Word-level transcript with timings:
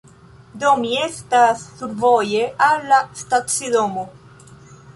Do 0.61 0.69
mi 0.83 0.93
estas 1.07 1.67
survoje 1.81 2.41
al 2.69 2.89
la 2.93 3.03
stacidomo 3.23 4.07